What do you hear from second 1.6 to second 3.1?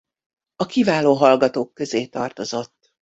közé tartozott.